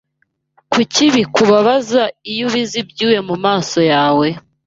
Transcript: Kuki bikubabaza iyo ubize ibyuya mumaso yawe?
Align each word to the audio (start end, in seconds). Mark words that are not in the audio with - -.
Kuki 0.71 1.03
bikubabaza 1.15 2.03
iyo 2.31 2.43
ubize 2.47 2.75
ibyuya 2.83 3.21
mumaso 3.27 3.79
yawe? 3.93 4.27